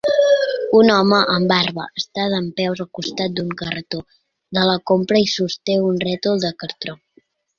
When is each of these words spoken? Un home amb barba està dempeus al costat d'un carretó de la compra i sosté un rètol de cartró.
Un 0.77 0.87
home 0.93 1.17
amb 1.33 1.51
barba 1.51 1.83
està 2.01 2.23
dempeus 2.33 2.81
al 2.85 2.87
costat 3.01 3.35
d'un 3.39 3.53
carretó 3.61 4.01
de 4.59 4.63
la 4.71 4.77
compra 4.93 5.23
i 5.27 5.31
sosté 5.35 5.79
un 5.91 6.03
rètol 6.09 6.41
de 6.47 6.53
cartró. 6.65 6.99